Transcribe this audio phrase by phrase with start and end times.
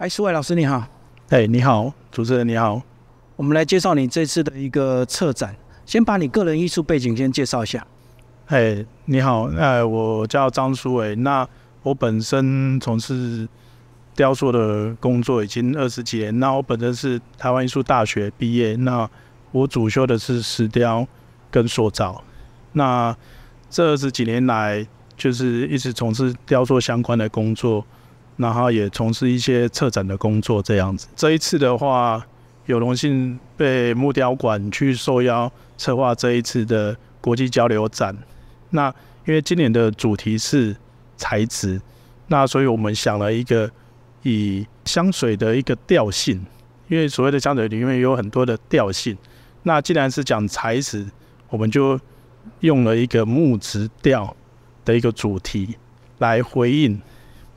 [0.00, 0.82] 哎，苏伟老师你好，
[1.28, 2.80] 哎，你好，主持人你好，
[3.36, 7.86] 我们来介绍你这次的一个策展，先把你个人艺术背景先介绍一下。
[8.46, 11.46] 哎，你好，呃，我叫张苏伟，那
[11.82, 13.46] 我本身从事
[14.16, 19.06] 雕塑的工作已经二十几年，那我本身是台湾艺术大学毕业，那
[19.52, 21.06] 我主修的是石雕
[21.50, 22.24] 跟塑造，
[22.72, 23.14] 那
[23.68, 27.84] 这二十几年来就是一直从事雕塑相关的工作。
[28.36, 31.06] 然后也从事一些策展的工作，这样子。
[31.14, 32.24] 这一次的话，
[32.66, 38.16] 有荣幸被木雕馆去受邀策划这一次的国际交流展。
[38.70, 38.88] 那
[39.26, 40.74] 因为今年的主题是
[41.16, 41.80] 材质，
[42.28, 43.70] 那所以我们想了一个
[44.22, 46.44] 以香水的一个调性，
[46.88, 49.16] 因为所谓的香水里面有很多的调性。
[49.64, 51.06] 那既然是讲材质，
[51.50, 52.00] 我们就
[52.60, 54.34] 用了一个木质调
[54.84, 55.76] 的一个主题
[56.18, 57.00] 来回应。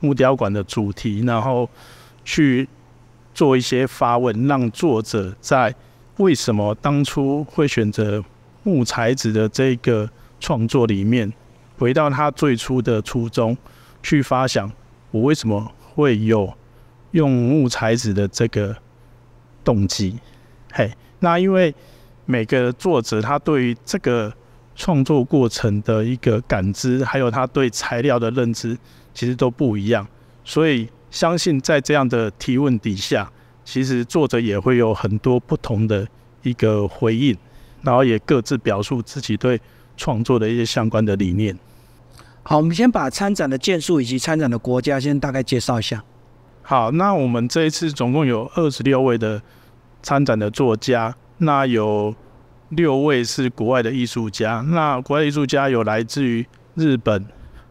[0.04, 1.66] 木雕馆的主题，然后
[2.26, 2.68] 去
[3.32, 5.74] 做一些发问，让作者在
[6.18, 8.22] 为什么当初会选择
[8.62, 11.32] 木材纸的这个创作里面，
[11.78, 13.56] 回到他最初的初衷，
[14.02, 14.70] 去发想
[15.10, 16.52] 我为什么会有
[17.12, 18.76] 用木材纸的这个
[19.64, 20.18] 动机。
[20.70, 21.74] 嘿，那因为
[22.26, 24.30] 每个作者他对于这个
[24.76, 28.76] 创作过程的一个感知，还有他对材料的认知。
[29.14, 30.06] 其实都不一样，
[30.44, 33.30] 所以相信在这样的提问底下，
[33.64, 36.06] 其实作者也会有很多不同的
[36.42, 37.34] 一个回应，
[37.82, 39.60] 然后也各自表述自己对
[39.96, 41.56] 创作的一些相关的理念。
[42.42, 46.02] 好，我们先把参展的件数以及参展的国家先大概介绍一下。
[46.62, 49.40] 好，那我们这一次总共有二十六位的
[50.02, 52.14] 参展的作家，那有
[52.70, 57.24] 六位是国外的艺术家，那国外艺术家有来自于日本、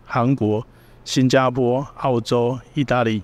[0.05, 0.65] 韩国。
[1.05, 3.21] 新加坡、澳洲、意大利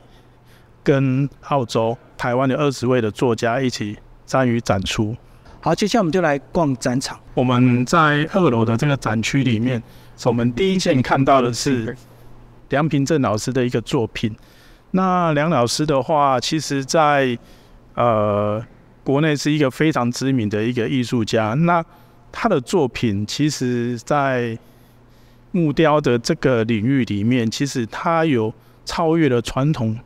[0.83, 5.15] 跟澳洲、台湾的二十位的作家一起参与展出。
[5.61, 7.19] 好，接下来我们就来逛展场。
[7.33, 9.81] 我们在二楼的这个展区里面，
[10.25, 11.95] 我们第一件看到的是
[12.69, 14.33] 梁平正老师的一个作品。
[14.91, 17.37] 那梁老师的话，其实在
[17.95, 18.65] 呃
[19.03, 21.53] 国内是一个非常知名的一个艺术家。
[21.53, 21.83] 那
[22.31, 24.57] 他的作品，其实在
[25.51, 28.53] 木雕的这个领域里面，其实它有
[28.85, 29.97] 超越了传统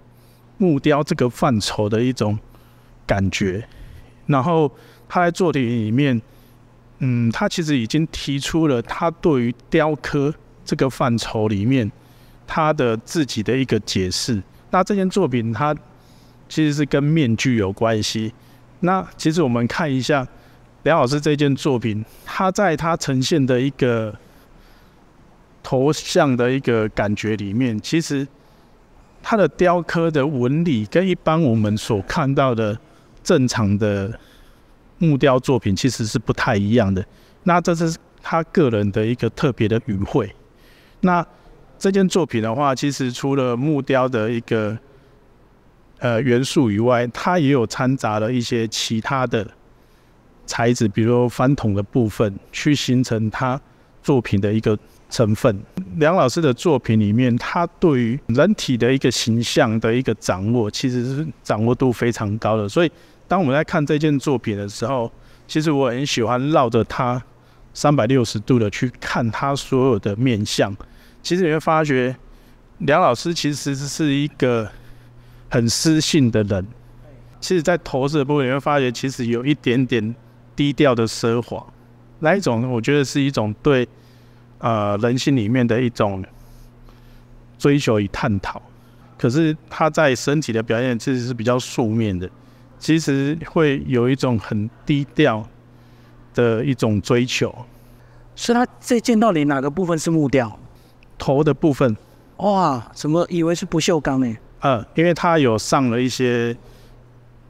[0.58, 2.40] 木雕这个范畴的一种
[3.06, 3.68] 感觉。
[4.26, 4.72] 然后
[5.10, 6.22] 他在作品里面，
[7.00, 10.34] 嗯，他其实已经提出了他对于雕刻
[10.64, 11.92] 这个范畴里面
[12.48, 14.42] 他的自己的一个解释。
[14.72, 15.76] 那这件作品它
[16.48, 18.34] 其实是跟面具有关系。
[18.80, 20.26] 那其实我们看一下
[20.84, 24.16] 梁老师这件作品，他在他呈现的一个。
[25.64, 28.28] 头像的一个感觉里面，其实
[29.24, 32.78] 它的雕刻的纹理跟一般我们所看到的
[33.24, 34.20] 正常的
[34.98, 37.04] 木雕作品其实是不太一样的。
[37.44, 40.30] 那这是他个人的一个特别的语汇。
[41.00, 41.26] 那
[41.80, 44.78] 这件作品的话，其实除了木雕的一个
[46.00, 49.46] 呃元素以外，它也有掺杂了一些其他的
[50.46, 53.60] 材质，比如翻筒的部分，去形成他
[54.02, 54.78] 作品的一个。
[55.14, 55.56] 成分，
[55.98, 62.68] 梁老师的作品里面，他对于人体的一个形象的一个掌握，其实是掌握度非常高的。
[62.68, 62.92] 所以，
[63.28, 65.12] 当我们在看这件作品的时候，
[65.48, 67.22] 其实我很喜欢绕着它
[67.76, 70.76] 三百六十度的去看它所有的面相。
[71.22, 72.16] 其实你会发觉，
[72.80, 74.68] 梁老师其实是一个
[75.48, 76.66] 很私信的人。
[77.40, 80.16] 其实，在投射的部分，你会发觉其实有一点点
[80.56, 81.64] 低调的奢华。
[82.18, 83.88] 那一种，我觉得是一种对。
[84.64, 86.24] 呃，人性里面的一种
[87.60, 88.62] 追求与探讨，
[89.18, 92.30] 可是他在身体的表现其实是比较素面的，
[92.80, 95.46] 其实会有一种很低调
[96.34, 97.54] 的一种追求。
[98.38, 100.58] 是他这件到底哪个部分是木雕？
[101.18, 101.98] 头的部分。
[102.38, 104.34] 哇，怎么以为是不锈钢呢？
[104.62, 106.56] 呃，因为它有上了一些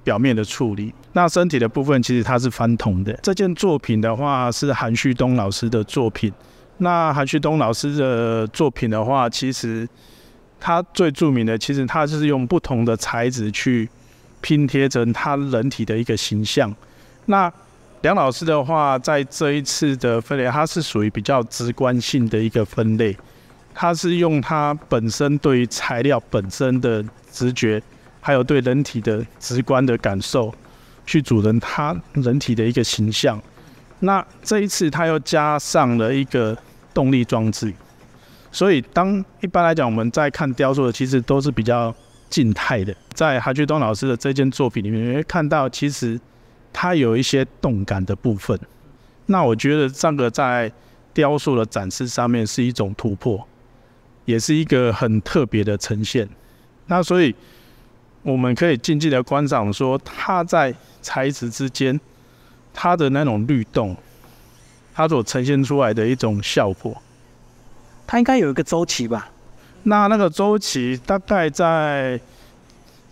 [0.04, 0.92] 表面的处理。
[1.12, 3.14] 那身体的部分其实它是翻铜的。
[3.22, 6.34] 这件作品的话是韩旭东老师的作品。
[6.78, 9.88] 那韩旭东老师的作品的话，其实
[10.60, 13.88] 他最著名的，其实他就是用不同的材质去
[14.42, 16.74] 拼贴成他人体的一个形象。
[17.26, 17.52] 那
[18.02, 23.16] 梁老师的话，在这一次的分类，他是属于比较直观性的一个分类，
[23.74, 27.82] 他是用他本身对于材料本身的直觉，
[28.20, 30.54] 还有对人体的直观的感受，
[31.06, 33.42] 去组成他人体的一个形象。
[34.00, 36.58] 那这一次他又加上了一个
[36.94, 37.74] 动力装置，
[38.52, 41.94] 所以当一般来讲我们在看雕塑的，其实都是比较
[42.30, 42.94] 静态的。
[43.14, 46.20] 在韩旭东老师的这件作品里面，你会看到其实
[46.72, 48.60] 他有一些动感的部分。
[49.28, 50.72] 那我觉得这个在
[51.14, 53.48] 雕塑的展示上面是一种突破，
[54.26, 56.28] 也是一个很特别的呈现。
[56.88, 57.34] 那所以
[58.24, 61.98] 我们可以静静的观赏，说它在材质之间，
[62.74, 63.96] 它的那种律动，
[64.94, 67.02] 它所呈现出来的一种效果。
[68.08, 69.30] 它应该有一个周期吧？
[69.84, 72.20] 那那个周期大概在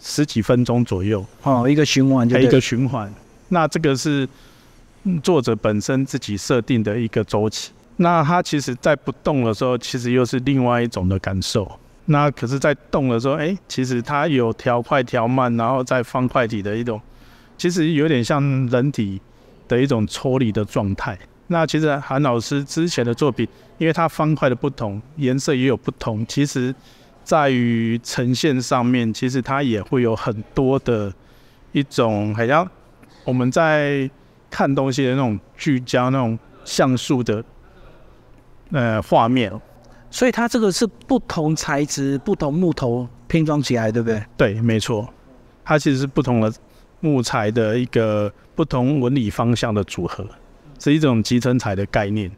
[0.02, 3.14] 十几分钟左右，哦，一个循环就一个循环。
[3.50, 4.28] 那这个是
[5.22, 7.72] 作者本身自己设定的一个周期。
[7.98, 11.70] 那它其实在不动的时候，其实又是另外一种的感受。
[12.06, 17.00] 那可是，在动的时候，哎，其实它有调快、调慢，然后再放快体的一种，
[17.58, 19.22] 其实有点像人体
[19.76, 21.18] 的一种抽离的状态。
[21.48, 23.48] 那其实韩老师之前的作品，
[23.78, 26.74] 因为它方块的不同，颜色也有不同，其实
[27.24, 31.14] 在于呈现上面，其实它也会有很多的
[31.72, 32.70] 一种，好像
[33.24, 34.10] 我们在
[34.50, 37.44] 看东西的那种聚焦、那种像素的
[38.72, 39.52] 呃画面。
[40.10, 44.24] 所以它这个是不同材质、不同木头拼装起来，对不对？
[44.36, 45.08] 对，没错，
[45.64, 46.54] 它其实是不同的
[47.02, 50.26] 木材的一个不同纹理方向的组合，
[50.80, 52.32] 是一种集成材的概念。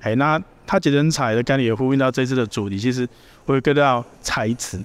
[0.00, 3.08] 哎，那它集成材的概念也呼应到这次的主题，其实
[3.46, 4.80] 会跟到材质，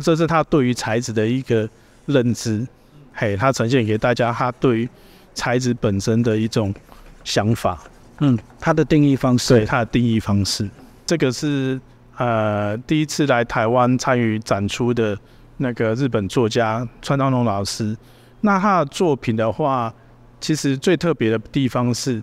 [0.00, 1.68] 这是他对于材质的一个
[2.06, 2.66] 认知。
[3.12, 4.88] 嘿，他呈现给大家，他对于
[5.34, 6.74] 材质本身的一种
[7.22, 7.82] 想法。
[8.20, 10.70] 嗯，它的定义方式，对它的定义方式。
[11.04, 11.80] 这个是
[12.16, 15.18] 呃第一次来台湾参与展出的
[15.56, 17.96] 那个日本作家川端龙老师。
[18.44, 19.92] 那他的作品的话，
[20.38, 22.22] 其实最特别的地方是，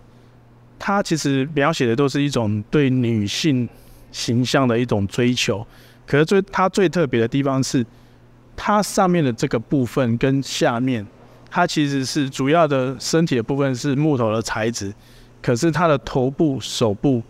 [0.78, 3.68] 他其实描写的都是一种对女性
[4.12, 5.66] 形象的一种追求。
[6.06, 7.84] 可是最他最特别的地方是，
[8.56, 11.06] 它上面的这个部分跟下面，
[11.50, 14.94] 它其实是主要的身体的部分是木头的材质，
[15.42, 17.24] 可是它的头部、手部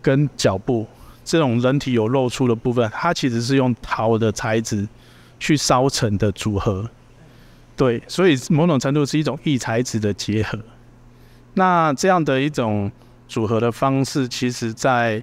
[0.00, 0.86] 跟脚部。
[1.24, 4.86] 这种人体有露出的部分，它其实是用陶的材质
[5.40, 6.88] 去烧成的组合，
[7.76, 10.58] 对，所以某种程度是一种异材质的结合。
[11.54, 12.90] 那这样的一种
[13.28, 15.22] 组合的方式，其实在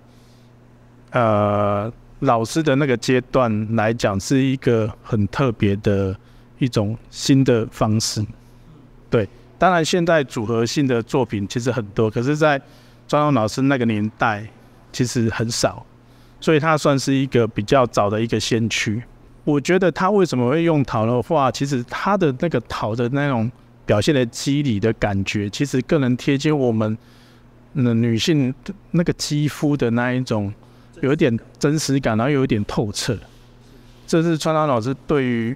[1.12, 6.16] 呃老师的那个阶段来讲，是一个很特别的
[6.60, 8.24] 一种新的方式。
[9.10, 9.28] 对，
[9.58, 12.62] 当然现在组合性的作品其实很多，可是，在
[13.08, 14.48] 庄荣老师那个年代，
[14.92, 15.86] 其实很少。
[16.40, 19.02] 所以他算是一个比较早的一个先驱。
[19.44, 23.52] 我觉得他为什么会用陶的话，其实他的那个陶的那种
[23.86, 26.98] 表现的肌理的感觉，其实更能贴近我们
[27.74, 28.54] 那女性
[28.92, 30.54] 那个肌肤的那一种
[31.02, 33.18] 有一点真实感，然后有一点透彻。
[34.08, 35.56] 这是川岛老师对于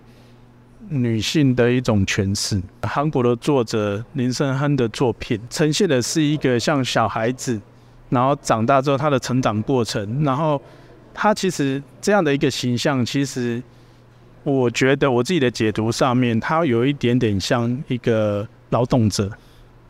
[0.89, 2.61] 女性的一种诠释。
[2.81, 7.59] 韩国的作者林胜亨的作品呈现的是一个像小孩子。
[8.09, 10.61] 然后长大之后，他的成长过程，然后
[11.13, 13.61] 他其实这样的一个形象，其实
[14.47, 19.29] 我觉得我自己的解读上面，它有一点点像一个劳动者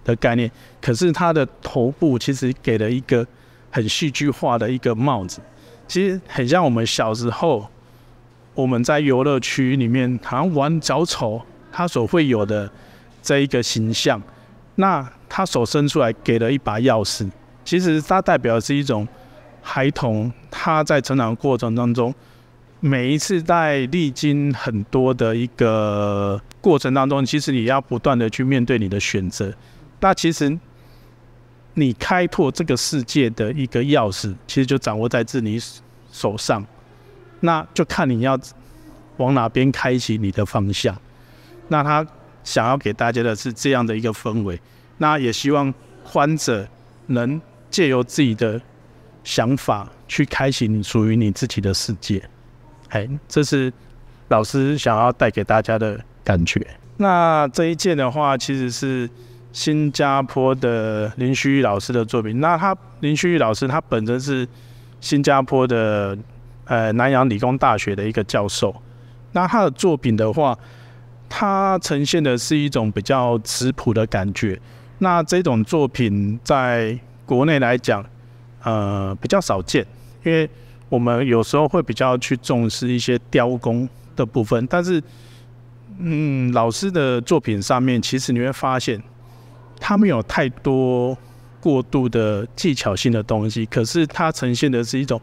[0.03, 0.49] 的概念，
[0.81, 3.23] 可是他的头部其实给了一个
[3.69, 5.39] 很戏剧化的一个帽子，
[5.87, 7.69] 其实很像我们小时候
[8.55, 11.39] 我们在游乐区里面好像玩小丑，
[11.71, 12.67] 他所会有的
[13.21, 14.19] 这一个形象。
[14.73, 17.29] 那他手伸出来，给了一把钥匙。
[17.63, 19.07] 其实它代表是一种
[19.61, 22.11] 孩童，他在成长过程当中，
[22.79, 29.53] 每一次在历经很多的一个过程当中，其实你要不断的去面对你的选择。
[29.99, 30.57] 那其实
[31.73, 35.59] 你开拓这个世界的一个钥匙，其实就掌握在自你
[36.11, 36.65] 手上。
[37.39, 38.39] 那就看你要
[39.17, 40.95] 往哪边开启你的方向。
[41.67, 42.05] 那他
[42.43, 44.59] 想要给大家的是这样的一个氛围。
[44.97, 45.73] 那也希望
[46.11, 46.67] 观者
[47.07, 47.41] 能。
[47.69, 48.59] 借由自己的
[49.25, 52.23] 想法去开启你属于你自己的世界，
[52.89, 53.71] 哎，这是
[54.29, 56.65] 老师想要带给大家的感觉。
[56.97, 59.09] 那这一件的话，其实是
[59.51, 62.39] 新加坡的林旭玉老师的作品。
[62.39, 64.47] 那他林旭玉老师他本身是
[64.99, 66.17] 新加坡的
[66.65, 68.75] 呃南洋理工大学的一个教授。
[69.33, 70.57] 那他的作品的话，
[71.29, 74.59] 他呈现的是一种比较质朴的感觉。
[74.99, 78.03] 那这种作品在国内来讲，
[78.63, 79.85] 呃，比较少见，
[80.23, 80.49] 因为
[80.89, 85.01] 我们有时候会比较去重视一些雕工的部分，但是，
[85.99, 89.01] 嗯，老师的作品上面，其实你会发现，
[89.79, 91.17] 他没有太多
[91.59, 95.19] 过度的技巧性的东西，可是它呈现的是一种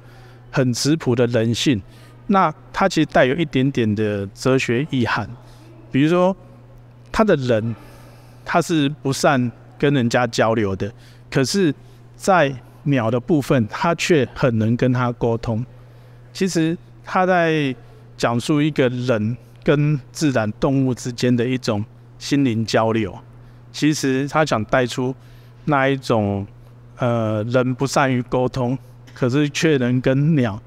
[0.51, 1.81] 很质朴的人性，
[2.27, 5.29] 那它其实带有一点点的哲学意涵，
[5.91, 6.37] 比如说
[7.11, 7.75] 他的人
[8.45, 10.93] 他是不善跟人家交流的，
[11.31, 11.75] 可是，
[12.17, 12.55] 在
[12.85, 15.65] 鸟的部分，他却很能跟他沟通。
[16.33, 17.75] 其实他在
[18.17, 21.85] 讲述一个人跟自然动物之间的一种
[22.19, 23.17] 心灵交流。
[23.73, 25.15] 其实他想带出
[25.65, 26.47] 那一种
[26.99, 28.79] 呃人不善于沟通，
[29.13, 30.61] 可是却能跟鸟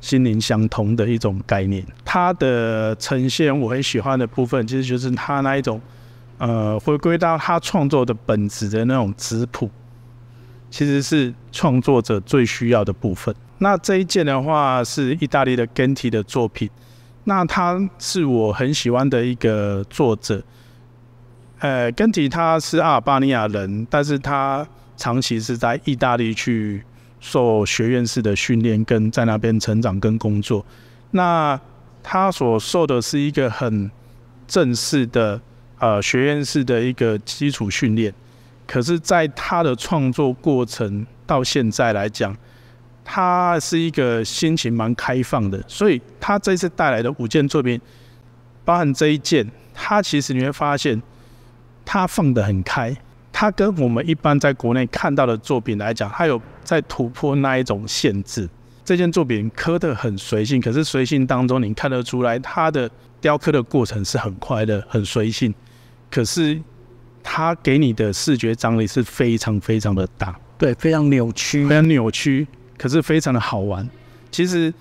[0.00, 1.84] 心灵相通的一种概念。
[2.04, 5.80] 他的呈现我很喜欢的部分，其实就是他那一种
[6.38, 9.70] 呃回归到他创作的本质的那种质朴。
[10.70, 13.34] 其实是创作者最需要的部分。
[13.58, 16.70] 那这一件的话是意大利的 Genti 的作品，
[17.24, 20.42] 那他是我很喜欢的一个作者。
[21.58, 26.82] 呃，Genti 他是阿尔巴尼亚人，但是他长期是在意大利去
[27.20, 30.64] 受学院式的训练，跟在那边成长跟工作。
[31.10, 31.60] 那
[32.02, 33.90] 他所受的是一个很
[34.46, 35.38] 正式的
[35.78, 38.14] 呃学院式的一个基础训练。
[38.70, 42.32] 可是，在他的创作过程到现在来讲，
[43.04, 47.80] 他是一个心情蛮开放的，所以他这次带来的五件作品，
[48.64, 51.02] 包含这一件，他其实你会发现，
[51.84, 52.96] 他放得很开，
[53.32, 58.48] 他跟我们一般在国内看到的作品来讲，他有在突破那一种限制。
[58.84, 62.88] 这件作品刻得很随性，可是随性当中你看得出来，他的
[63.20, 65.52] 雕刻的过程是很快乐、很随性，
[66.08, 66.62] 可是。
[67.22, 72.46] 它给你的视觉张力是非常非常的大，对，非常扭曲，非常扭曲，
[72.78, 73.88] 可是非常的好玩。
[74.30, 74.72] 其实，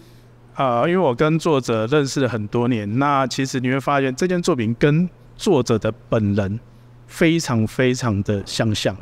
[0.55, 6.59] 啊，因为我跟作者认识了很多年，那其实你会发现这件作品跟作者的本人
[7.07, 8.95] 非常非常的相像。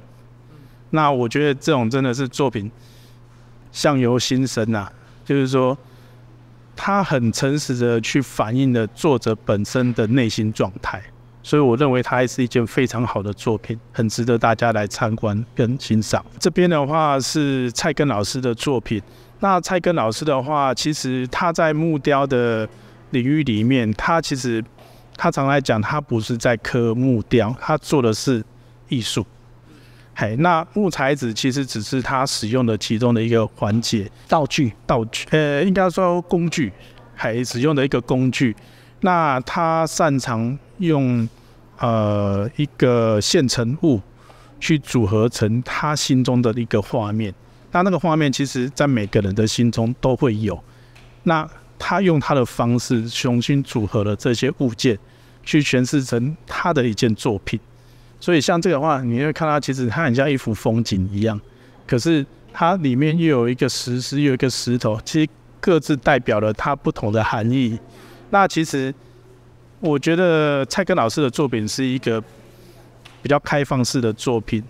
[0.91, 2.72] 那我觉得这种真的是作品
[3.72, 4.89] 相由心生呐，
[5.25, 5.77] 就是说，
[6.75, 11.03] 他很诚实的去反映了作者本身的内心状态。
[11.48, 16.22] 所以我认为它还是一件非常好的作品，很值得大家来参观跟欣赏。
[16.38, 19.01] 这边的话是蔡根老师的作品。
[19.39, 22.68] 那蔡根老师的话，其实他在木雕的
[23.12, 24.62] 领域里面，他其实
[25.16, 28.44] 他常来讲，他不是在刻木雕，他做的是
[28.89, 29.25] 艺术。
[30.16, 36.74] 嘿，那木材子其实只是他使用的其中的一个环节道具，道具，呃，应该说工具，
[37.16, 38.54] 还使用的一个工具。
[39.00, 41.25] 那他擅长用。
[41.80, 44.02] 呃，一个现成物
[44.60, 47.32] 去组合成他心中的一个画面，
[47.72, 50.60] 那那个画面其实，在每个人的心中都会有。
[51.24, 54.98] 那他用他的方式重新组合了这些物件，
[55.44, 57.60] 去诠释成他的一件作品。
[58.20, 61.40] 所以像这个话，你会看到，其实它很像一幅风景一样，
[61.86, 65.30] 可是它里面又有一个石狮，又有一个石头，其实
[65.60, 67.78] 各自代表了它不同的含义。
[68.32, 68.92] 那其实。
[69.80, 72.22] 我觉得蔡根老师的作品是一个
[73.22, 74.64] 比较开放式的作品。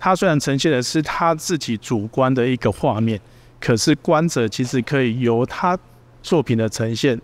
[0.00, 3.20] 他虽然呈现的是他自己主观的一个画面，
[3.60, 5.78] 可是观者其实可以由他
[6.22, 7.20] 作品的呈现，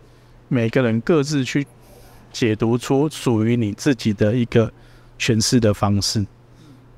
[0.49, 1.67] 每个人各自去
[2.33, 4.73] 解读出属于你自己的一个
[5.19, 6.25] 诠释的方式。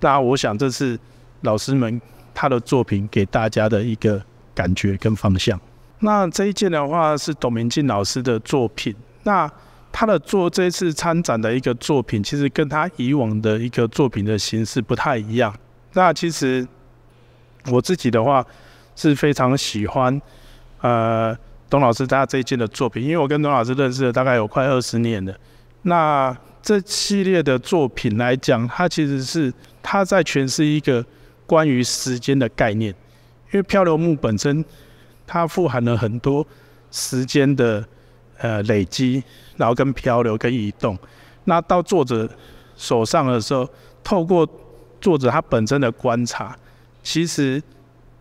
[0.00, 0.98] 那我想这是
[1.42, 2.00] 老师们
[2.34, 4.22] 他的作品给大家的一个
[4.54, 5.58] 感觉跟方向。
[5.98, 8.94] 那这一件的话是董明镜老师的作品。
[9.22, 9.50] 那
[9.98, 15.50] 他的做这次参展的一个作品，其实跟他以往的一个作品的形式不太一样。
[15.94, 16.68] 那其实
[17.72, 18.44] 我自己的话
[18.94, 20.20] 是非常喜欢
[20.82, 21.34] 呃
[21.70, 25.34] 董老师他这一件的作品，因为我跟董老师认识了大概有快二十年了。
[25.80, 29.50] 那这系列的作品来讲，它其实是
[29.82, 31.02] 他在诠释一个
[31.46, 32.90] 关于时间的概念，
[33.50, 34.62] 因为漂流木本身
[35.26, 36.46] 它富含了很多
[36.90, 37.82] 时间的。
[38.38, 39.22] 呃，累积，
[39.56, 40.98] 然后跟漂流跟移动，
[41.44, 42.28] 那到作者
[42.76, 43.66] 手上的时候，
[44.04, 44.46] 透过
[45.00, 46.54] 作者他本身的观察，
[47.02, 47.62] 其实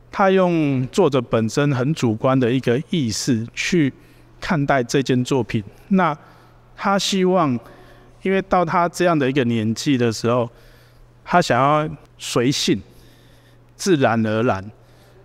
[0.10, 3.92] 他用作者本身很主观的一个意识去
[4.40, 5.62] 看待这件作品。
[5.90, 6.18] 那
[6.78, 7.60] 他希望，
[8.22, 10.50] 因为到他这样的一个年纪的时候，
[11.26, 12.82] 他想要随性、
[13.76, 14.64] 自然而然，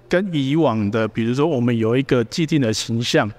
[0.08, 3.30] 跟以往的，比如说我们有一个既定的形象。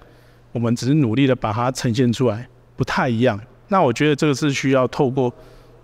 [0.51, 3.39] 我们只是努力的把它呈现出来，不太一样。
[3.69, 5.33] 那我觉得这个是需要透过，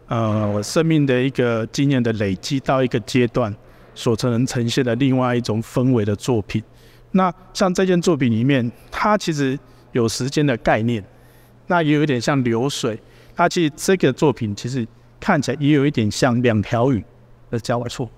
[0.07, 3.55] 呃，我生命的一个经验的累积到一个阶段，
[3.95, 6.61] 所才能呈现的另外一种氛围的作品。
[7.11, 9.57] 那像这件作品里面，它其实
[9.93, 11.01] 有时间的概念，
[11.67, 12.99] 那也有一点像流水。
[13.33, 14.85] 它其实这个作品其实
[15.19, 17.01] 看起来也有一点像两条鱼
[17.49, 18.09] 的交错，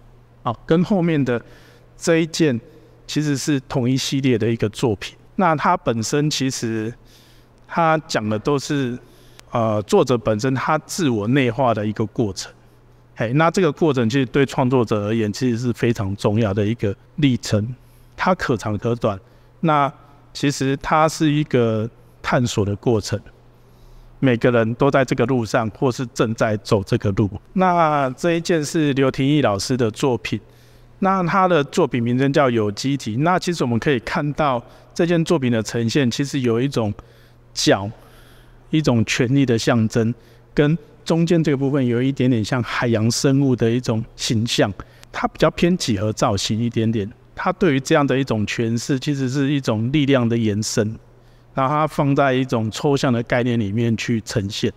[0.42, 1.40] 啊，跟后面的
[1.96, 2.60] 这一件
[3.06, 5.16] 其实是同一系列的一个作品。
[5.40, 6.94] 那它本身其实
[7.66, 9.00] 它讲的都是
[9.52, 12.52] 呃作者本身他自我内化的一个过程。
[13.16, 17.74] 嘿，那这个过程其实对创作者而言，其实是非常重要的一个历程。
[18.18, 19.18] 它可长可短，
[19.62, 19.92] 那
[20.34, 21.90] 其实它是一个
[22.22, 23.18] 探索的过程。
[24.20, 27.30] 每个人都在这个路上，或是正在走这个路。
[27.54, 30.38] 那这一件是刘廷义老师的作品，
[31.00, 33.18] 那他的作品名称叫《有机体》。
[33.22, 34.64] 那其实我们可以看到
[34.94, 36.94] 这件作品的呈现，其实有一种
[37.54, 37.90] 角，
[38.70, 40.14] 一种权力的象征，
[40.54, 44.72] 跟中间这个部分有一点点像海洋生物的一种形象。
[45.12, 47.10] 它比较偏几何造型一点点。
[47.36, 50.96] 它对于这样的一种诠释，其实是一种力量的延伸。
[51.56, 54.72] 然后它放在一种抽象的概念里面去呈现，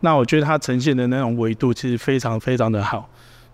[0.00, 3.06] 那我觉得它呈现的那种维度其实非常非常的好，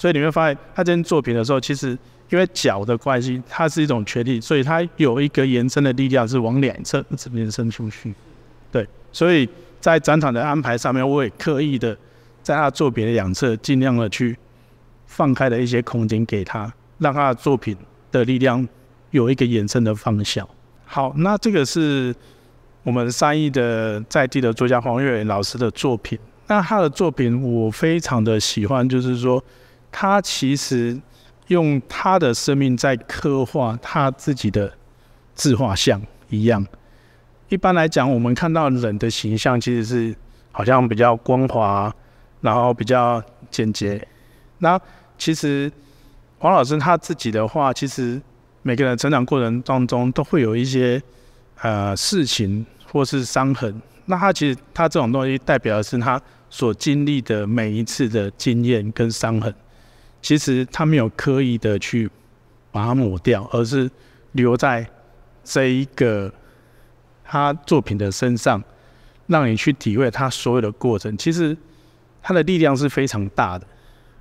[0.04, 1.96] 所以你会发现他这件作品的时候，其实
[2.28, 8.12] 因为脚的关系，它是一种权力，所以它有一个延伸的力量是往两侧一直延伸出去。
[8.70, 9.48] 对，所以
[9.80, 11.96] 在展场的安排上面，我也刻意的
[12.42, 14.36] 在他作品的两侧尽量的去
[15.06, 17.74] 放开了一些空间给他，让他的作品
[18.12, 18.68] 的力量
[19.10, 20.46] 有一个延伸的方向。
[20.84, 22.14] 好，那这个是。
[22.82, 26.18] 我们三义的在地的作家黄月老师的作品，
[26.48, 29.42] 那他的作品我非常的喜欢，就是说
[29.96, 31.00] 他其实
[31.46, 34.76] 用他的生命在刻画他自己的
[35.36, 36.66] 自画像一样。
[37.48, 40.16] 一般来讲，我们看到人的形象其实是
[40.50, 41.94] 好像比较光滑，
[42.40, 43.22] 然后比较
[43.52, 44.04] 简洁。
[44.58, 44.76] 那
[45.16, 45.70] 其实
[46.38, 48.20] 黄老师他自己的话，其实
[48.62, 51.00] 每个人成长过程当中都会有一些
[51.60, 52.66] 呃事情。
[52.92, 59.52] 或是伤痕，那他其实他这种东西代表的是他所经历的每一次的经验跟伤痕，
[60.24, 62.10] 其实他没有刻意的去
[62.72, 63.90] 把它抹掉，而是
[64.32, 64.88] 留在
[65.44, 66.32] 这一个
[67.22, 68.64] 他作品的身上，
[69.26, 71.14] 让你去体会他所有的过程。
[71.18, 71.54] 其实
[72.22, 73.66] 他的力量是非常大的，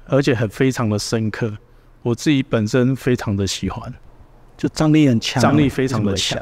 [0.05, 1.57] 而且很非常的深刻。
[2.01, 3.93] 我自己本身非常的喜欢，
[4.57, 6.37] 就张力很强，张力非常的强。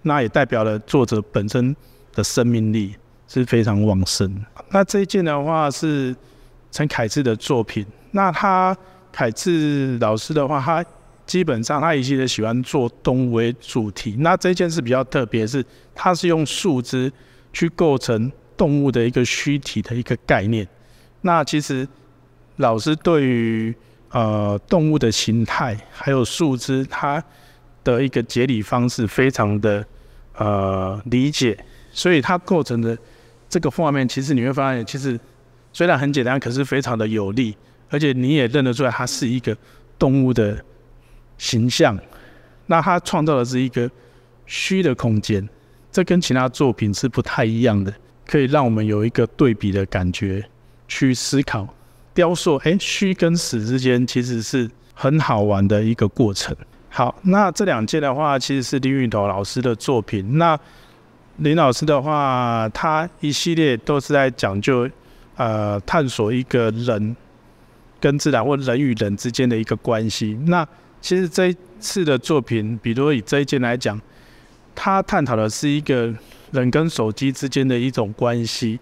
[0.00, 1.76] 那也代表了作者本身
[2.14, 2.94] 的生命力
[3.28, 4.42] 是非常旺盛。
[4.70, 6.16] 那这一件的话是
[6.70, 7.84] 陈凯志的作品。
[8.12, 8.76] 那他
[9.12, 10.84] 凯志老师的话，他
[11.26, 14.16] 基本上他一直喜欢做动物为主题。
[14.20, 17.12] 那这件事比较特别，是他是用树枝
[17.52, 20.66] 去构成动物的一个虚体的一个概念。
[21.20, 21.86] 那其实
[22.56, 23.74] 老师对于
[24.10, 27.22] 呃动物的形态还有树枝，它
[27.84, 29.84] 的一个解理方式非常的
[30.36, 31.58] 呃理解，
[31.92, 32.96] 所以它构成的
[33.48, 35.18] 这个画面，其实你会发现，其实
[35.72, 37.56] 虽然很简单，可是非常的有力，
[37.90, 39.56] 而且你也认得出来，它是一个
[39.98, 40.62] 动物的
[41.36, 41.98] 形象。
[42.66, 43.90] 那它创造的是一个
[44.46, 45.48] 虚的空间，
[45.90, 47.92] 这跟其他作品是不太一样的，
[48.26, 50.44] 可以让我们有一个对比的感觉
[50.86, 51.66] 去思考
[52.12, 52.56] 雕塑。
[52.64, 56.54] 哎，虚跟实之间其实是很好玩的一个过程。
[56.90, 60.36] 好，那这两件的话，其实是林允头老师的作品。
[60.36, 60.58] 那
[61.36, 64.88] 林老师的话，他一系列都是在讲究
[65.36, 67.16] 呃探索一个人
[68.00, 70.38] 跟自然或人与人之间的一个关系。
[70.46, 70.66] 那
[71.00, 74.00] 其实这一次的作品，比如以这一件来讲，
[74.74, 76.12] 它探讨的是一个
[76.52, 78.78] 人跟手机之间的一种关系。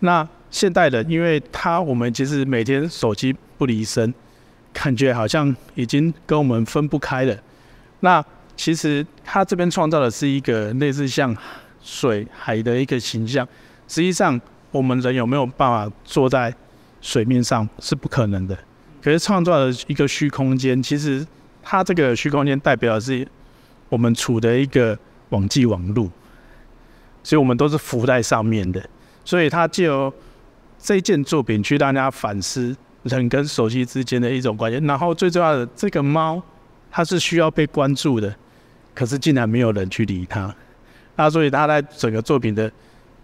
[0.00, 4.12] 那现代人，因为他我们其实每天手机不离身。
[4.72, 7.36] 感觉好像已经跟我们分不开了。
[7.98, 8.24] 那
[8.56, 11.36] 其实他这边创造的是一个类似像
[11.82, 13.44] 水海的一个形象。
[13.88, 16.54] 实际上，我们人有没有办法坐在
[17.00, 18.58] 水面上是不可能的。
[19.02, 21.26] 可是创造了一个虚空间，其实
[21.62, 23.26] 它这个虚空间代表的是
[23.88, 24.98] 我们处的一个
[25.30, 26.10] 网际网路，
[27.22, 28.84] 所以我们都是浮在上面的。
[29.24, 30.12] 所以它借由
[30.78, 32.76] 这件作品去让大家反思。
[33.04, 36.38] 人跟手机之间的一种关系，然后最重要的，这个猫
[36.90, 38.36] 它是需要被关注的，
[38.94, 40.54] 可是竟然没有人去理它。
[41.16, 42.70] 那所以它在整个作品的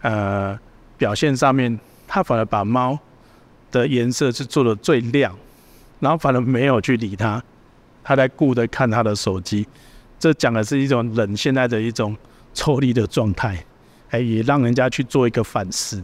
[0.01, 0.59] 呃
[0.97, 2.99] 表现上面，它反而把猫
[3.71, 5.35] 的颜色是做的最亮，
[6.01, 7.43] 然后反而没有去理他，
[8.03, 9.67] 他在顾着看他的手机。
[10.19, 12.17] 这讲的是一种人现在的一种
[12.55, 13.65] 抽离的状态，
[14.11, 16.03] 哎，也让人家去做一个反思。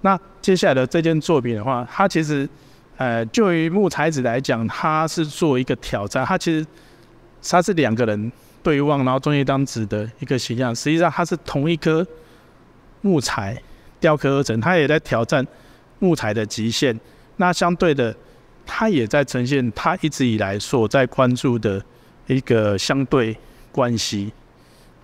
[0.00, 2.48] 那接下来的这件作品的话，它其实。
[2.96, 6.22] 呃，就于木材子来讲，它是做一个挑战。
[6.22, 6.66] 它其实
[7.42, 8.30] 它是两个人
[8.62, 10.76] 对望，然后中间一张纸的一个形象。
[10.76, 12.06] 实际上，它是同一颗
[13.00, 13.58] 木材
[13.98, 15.42] 雕刻而成，它也在挑战
[16.00, 16.98] 木材的极限。
[17.36, 18.14] 那相对的，
[18.66, 21.82] 它也在呈现它一直以来所在关注的
[22.26, 23.36] 一个相对
[23.72, 24.32] 关系。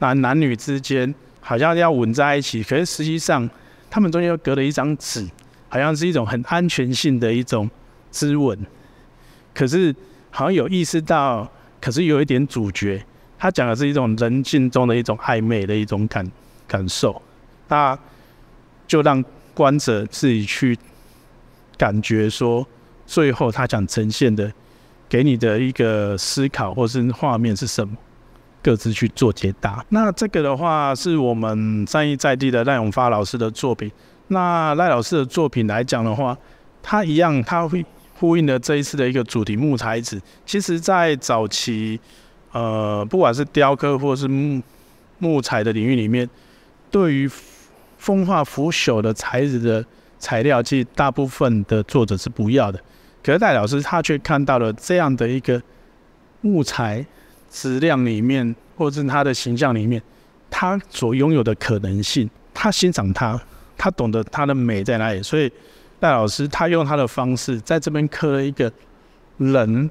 [0.01, 3.49] 那男女之间好像要吻在一起，可是实际上
[3.89, 5.27] 他们中间又隔了一张纸，
[5.69, 7.71] 好像是一种很安全性的一种
[8.11, 8.59] 之吻。
[9.55, 9.95] 可是
[10.31, 13.03] 好像有意识到，可是有一点主角，
[13.39, 16.31] 他讲的是一种人性中的一种暧昧的一种感
[16.69, 17.23] 感受，
[17.69, 17.99] 那
[18.87, 19.25] 就让
[19.57, 20.79] 观者自己去
[21.77, 22.65] 感觉说，
[23.07, 24.53] 最后他想呈现的。
[25.09, 27.97] 给你的一个思考或是画面是什么？
[28.61, 29.87] 各自去做解答。
[29.91, 33.89] 那这个的话是我们在意在地的赖永发老师的作品。
[34.27, 36.37] 那赖老师的作品来讲的话，
[36.83, 37.87] 他一样，他会
[38.19, 40.21] 呼应了这一次的一个主题木材子。
[40.45, 42.01] 其实，在早期，
[42.51, 44.61] 呃，不管是雕刻或是木
[45.21, 46.29] 木材的领域里面，
[46.91, 47.31] 对于
[48.07, 49.85] 风化腐朽的材质的
[50.17, 52.81] 材料，其实大部分的作者是不要的。
[53.21, 55.61] 可是戴老师他却看到了这样的一个
[56.41, 57.05] 木材
[57.51, 60.01] 质量里面，或者是他的形象里面，
[60.49, 63.37] 他所拥有的可能性，他欣赏他，
[63.77, 65.21] 他懂得他的美在哪里。
[65.21, 65.51] 所以
[65.99, 68.73] 戴老师他用他的方式在这边刻了一个
[69.39, 69.91] 人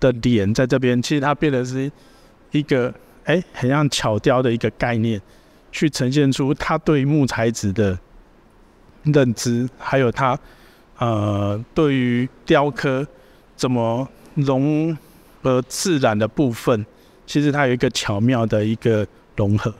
[0.00, 1.92] 的脸在这边，其实他变得是
[2.52, 2.90] 一个
[3.24, 5.20] 哎，很像巧雕的一个概念，
[5.76, 7.98] 去呈现出他对木材质的
[9.02, 10.38] 认知，还有他。
[10.96, 13.06] 呃，对于雕刻
[13.54, 14.96] 怎么融
[15.42, 16.86] 合自然的部分，
[17.26, 19.70] 其实它有一个巧妙的一个融合。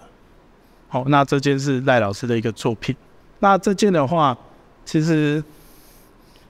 [0.89, 2.95] 好，那这件是赖老师的一个作品。
[3.39, 4.37] 那这件的话，
[4.85, 5.43] 其实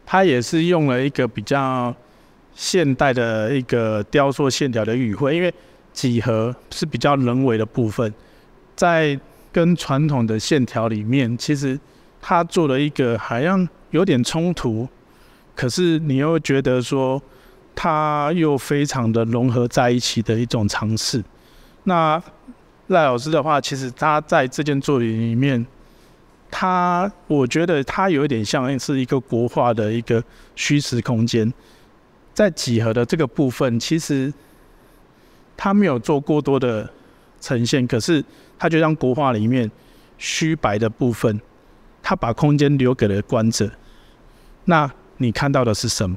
[0.04, 1.94] 它也是用了一个比较
[2.56, 5.54] 现代的一个雕塑线条的语汇，因为
[5.92, 8.12] 几何是比较人为的部分，
[8.74, 9.16] 在
[9.56, 11.80] 跟传统的线条里面，其实
[12.20, 13.66] 他做了一个好像。
[13.92, 14.86] 有点冲突，
[15.54, 17.22] 可是你又觉得说，
[17.74, 21.22] 他又非常的融合在一起的一种尝试。
[21.84, 22.20] 那
[22.88, 25.64] 赖老师的话，其实他在这件作品里面，
[26.50, 30.22] 他我觉得他有一点像是一个国画的一个
[30.56, 31.50] 虚实空间，
[32.34, 34.30] 在几何的这个部分，其实
[35.56, 36.90] 他没有做过多的
[37.40, 38.24] 呈现，可是
[38.58, 39.70] 他就像国画里面
[40.18, 41.40] 虚白的部分，
[42.02, 43.70] 他把空间留给了观者。
[44.64, 46.16] 那你看到的是什么？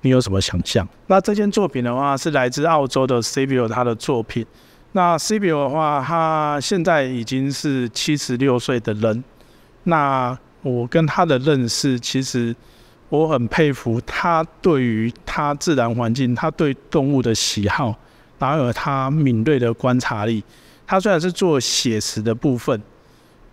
[0.00, 0.86] 你有什么想象？
[1.06, 4.44] 那这件作品的话是来自澳洲的 Savio 他的作品。
[4.92, 9.24] 那 Savio 的话，他现在已经是七十六岁的人。
[9.84, 12.54] 那我跟他的认识，其实
[13.08, 17.94] 我很佩服他对于他自然环境，他对动物的喜好，
[18.38, 20.42] 然后他敏锐的观察力。
[20.86, 22.80] 他虽然是做写实的部分，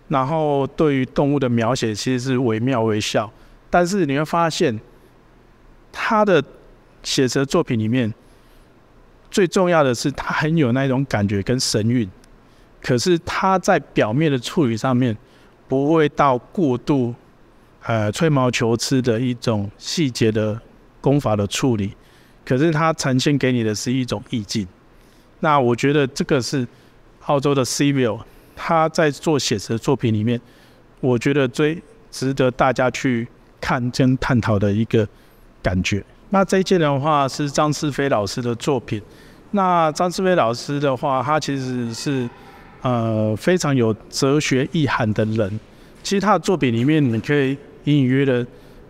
[0.08, 3.30] 然后对于动物的描写其实是惟妙惟肖。
[3.70, 4.78] 但是你会发现，
[5.90, 6.44] 他的
[7.02, 8.12] 写实作品里面，
[9.30, 12.06] 最重要的是他很有那种感觉跟神韵。
[12.82, 15.16] 可是他在表面的处理上面，
[15.68, 17.14] 不会到过度，
[17.84, 20.60] 呃，吹毛求疵的一种细节的
[21.00, 21.94] 功法的处理。
[22.44, 24.66] 可是他呈现给你的是一种意境。
[25.40, 26.66] 那我觉得这个是
[27.26, 28.18] 澳洲的 c i v i l
[28.54, 30.40] 他在做写实作品里面，
[31.00, 33.26] 我觉得最值得大家去。
[33.64, 35.06] 看跟探讨的一个
[35.62, 36.04] 感觉。
[36.30, 39.00] 那这一件的话是张世飞老师的作品。
[39.52, 42.28] 那张世飞老师的话，他其实是
[42.80, 45.60] 呃非常有哲学意涵的人。
[46.02, 48.44] 其实他的作品里面，你可以隐隐约的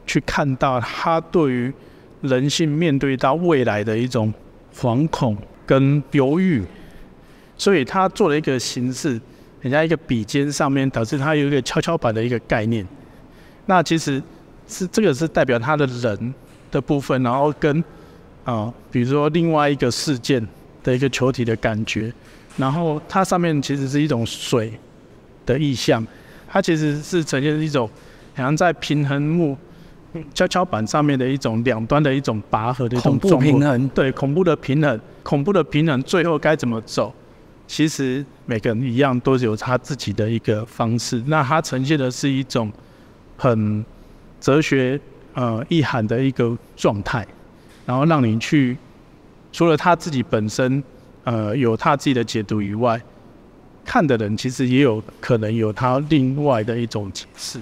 [0.06, 1.70] 去看到他对于
[2.22, 4.32] 人性面对到未来的一种
[4.74, 6.64] 惶恐跟犹豫。
[7.56, 9.20] 所以他做了一个形式，
[9.60, 12.86] 人家一个笔尖上面，导致他有一个跷跷板的一个概念。
[13.66, 14.22] 那其实。
[14.68, 16.34] 是这个是代表他的人
[16.70, 17.84] 的部分，然后跟
[18.44, 20.40] 啊，比如说另外一个事件
[20.82, 22.10] 的一个球体的感觉，
[22.56, 24.72] 然后它上面其实是一种水
[25.44, 26.06] 的意象，
[26.48, 27.86] 它其实是呈现一种
[28.34, 29.54] 好像在平衡木
[30.34, 37.12] 跷跷板上面的一种两端的一种拔河的一种恐怖平衡，对恐怖的平衡，恐怖的平衡最后该怎么走？
[37.66, 42.70] 其实每个人一样都是有他自己的一个方式，那它呈现的是一种
[43.36, 43.84] 很。
[44.44, 44.98] 哲学
[45.34, 47.24] 呃意涵的一个状态，
[47.86, 48.76] 然后让你去
[49.52, 50.82] 除了他自己本身
[51.22, 53.00] 呃有他自己的解读以外，
[53.84, 57.60] 看的人其实也有可能有他另外的一种解释。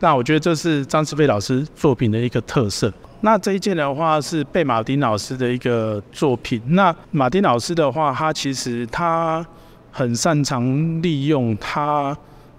[0.00, 2.92] 那我觉得这是张志飞老师作品的一个特色。
[3.20, 6.60] 那这一件的话是贝马丁老师的一个作品。
[6.68, 9.44] 那马丁老师的话，他其实他
[9.90, 12.16] 很擅长利用他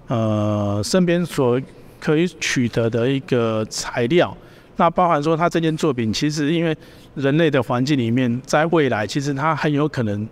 [0.08, 1.60] 呃身边所。
[2.00, 4.38] 可以取得的一个材料，
[4.76, 6.78] 那包含说他这件作品，其实因为
[7.15, 10.26] 人类的环境里面，在未来其实它很有可能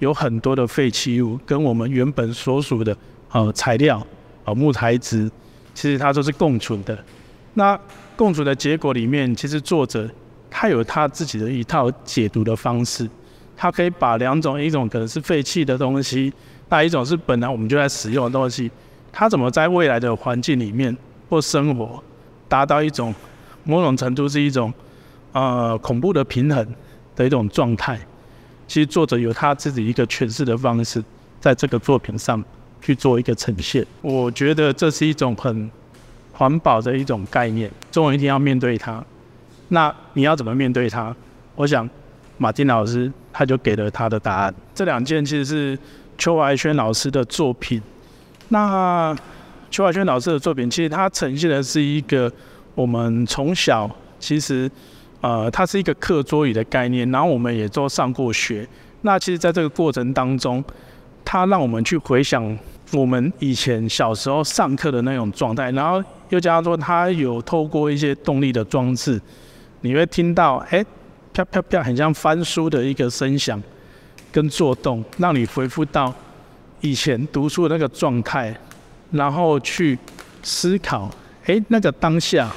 [0.00, 2.94] 有很多的废弃物跟我们原本所属的
[3.30, 4.04] 呃材料
[4.44, 5.30] 啊木材质，
[5.74, 6.98] 其实它都是共存的。
[7.54, 7.78] 那
[8.16, 10.08] 共存的结果里面，其实作者
[10.50, 13.08] 他有他自己的一套解读的方式，
[13.56, 16.32] 他可以把两种，一种可能是废弃的东西，
[16.68, 18.70] 那一种是本来我们就在使用的东西，
[19.10, 20.96] 他怎么在未来的环境里面
[21.28, 22.02] 或生活，
[22.48, 23.14] 达到一种
[23.64, 24.72] 某种程度是一种
[25.32, 26.66] 呃恐怖的平衡
[27.16, 27.98] 的一种状态。
[28.66, 31.02] 其实作者有他自己一个诠释的方式，
[31.40, 32.42] 在这个作品上
[32.82, 33.86] 去做一个呈现。
[34.02, 35.70] 我觉得这是一种很。
[36.34, 39.04] 环保的一种概念，总有一天要面对它。
[39.68, 41.14] 那你要怎么面对它？
[41.54, 41.88] 我想
[42.38, 44.52] 马丁老师他就给了他的答案。
[44.74, 45.78] 这两件其实是
[46.16, 47.80] 邱怀轩老师的作品。
[48.48, 49.14] 那
[49.70, 52.32] 邱怀轩老师的作品，其实它呈现的是一个
[52.74, 54.68] 我们从小其实
[55.20, 58.66] 呃，它是一个课桌椅的概念，然后我们也都上过学。
[59.02, 60.64] 那其实在这个过程当中，
[61.24, 62.58] 它让我们去回想
[62.92, 66.02] 我们以前小时候上课的那种状态，然后。
[66.32, 69.20] 又加上说，它有透过一些动力的装置，
[69.82, 70.82] 你会听到哎，
[71.34, 73.62] 啪啪啪，很像翻书的一个声响
[74.32, 76.10] 跟作动，让你回复到
[76.80, 78.56] 以前读书的那个状态，
[79.10, 79.98] 然后去
[80.42, 81.10] 思考，
[81.44, 82.50] 哎，那个当下，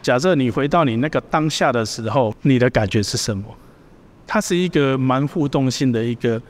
[0.00, 3.44] 假设你回到你那个当下的时候，你的感觉是什么？
[4.24, 6.40] 它是一个蛮互动性的一个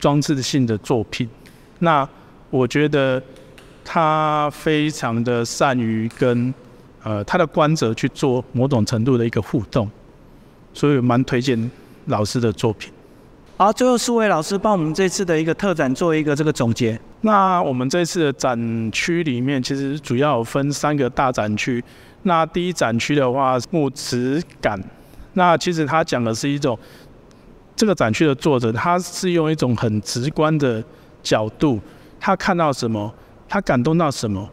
[0.00, 1.28] 装置性的作品。
[1.80, 2.08] 那
[2.50, 3.22] 我觉得。
[3.90, 6.52] 他非常的善于跟
[7.02, 9.90] 呃他的观者去做某种程度的一个互动，
[10.74, 11.70] 所以蛮推荐
[12.04, 12.92] 老师的作品。
[13.56, 17.00] 好，最后四位老师帮我们这次的一个特展做一个这个总结。
[17.22, 21.82] 那我们这次的展区里面，其实主要分三个大展区。
[22.24, 24.78] 那第一展区的话，木质感。
[25.32, 26.78] 那其实他讲的是一种
[27.74, 30.84] 这个展区的作者，他是用一种很直观的
[31.28, 31.78] 角度，
[32.18, 33.12] 他看到什么。
[33.50, 34.46] 他感动到什么？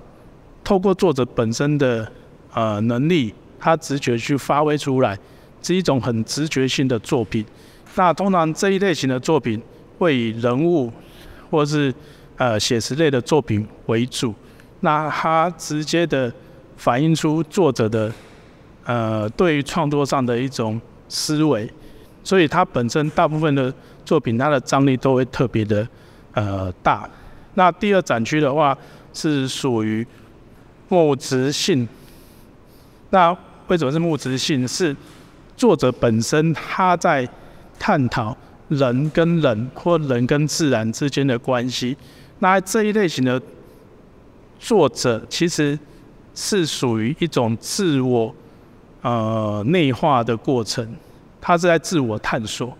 [0.63, 2.09] 透过作者本身的
[2.53, 5.19] 呃能力，他直觉去发挥出来，
[5.61, 7.45] 是一种很直觉性的作品。
[7.95, 9.61] 那通常这一类型的作品
[9.97, 10.89] 会以人物
[11.51, 11.93] 或是
[12.37, 14.33] 呃写实类的作品为主。
[14.79, 16.31] 那它直接的
[16.77, 18.09] 反映出作者的
[18.85, 21.69] 呃对于创作上的一种思维，
[22.23, 23.73] 所以它本身大部分的
[24.05, 25.85] 作品，它的张力都会特别的
[26.35, 27.09] 呃大。
[27.55, 28.77] 那第二展区的话
[29.13, 30.05] 是属于
[30.89, 31.87] 木质性。
[33.09, 33.35] 那
[33.67, 34.67] 为什么是木质性？
[34.67, 34.95] 是
[35.57, 37.27] 作者本身他在
[37.79, 38.35] 探讨
[38.67, 41.95] 人跟人或人跟自然之间的关系。
[42.39, 43.41] 那这一类型的
[44.59, 45.79] 作者其实
[46.33, 48.35] 是属于一种自我
[49.01, 50.85] 呃内化的过程，
[51.39, 52.77] 他是在自我探索，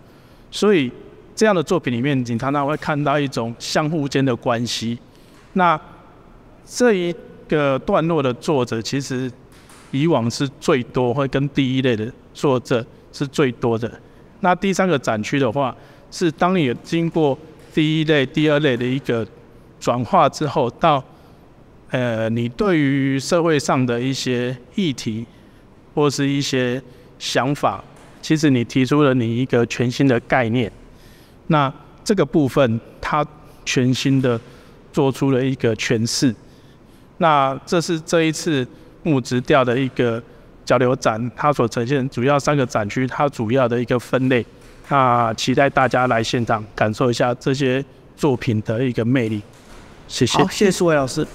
[0.50, 0.92] 所以。
[1.36, 4.98] 这样的作品里面，你常常会看到一种相互间的关系。
[5.52, 5.78] 那
[6.64, 7.14] 这一
[7.46, 9.30] 个段落的作者，其实
[9.90, 14.00] 以往是最多，会跟第一类的作者是最多的。
[14.40, 15.76] 那第三个展区的话，
[16.10, 17.38] 是当你经过
[17.74, 19.26] 第一类、第二类的一个
[19.78, 21.04] 转化之后，到
[21.90, 25.26] 呃，你对于社会上的一些议题
[25.94, 26.82] 或是一些
[27.18, 27.84] 想法，
[28.22, 30.72] 其实你提出了你一个全新的概念。
[31.48, 31.72] 那
[32.04, 33.24] 这个部分，他
[33.64, 34.40] 全新的
[34.92, 36.34] 做出了一个诠释。
[37.18, 38.66] 那这是这一次
[39.02, 40.22] 木质调的一个
[40.64, 44.44] 交流展，它所呈现主要三个展区，它主要的一个分类。
[44.88, 47.84] 那期待大家来现场感受一下这些
[48.16, 49.42] 作品的一个魅力。
[50.06, 50.38] 谢谢。
[50.44, 51.26] 谢谢苏伟老师。